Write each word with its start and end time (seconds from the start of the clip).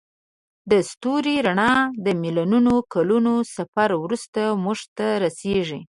د 0.71 0.71
ستوري 0.91 1.35
رڼا 1.47 1.73
د 2.05 2.07
میلیونونو 2.21 2.73
کلونو 2.93 3.33
سفر 3.55 3.89
وروسته 4.03 4.41
موږ 4.63 4.79
ته 4.97 5.07
رسیږي. 5.23 5.81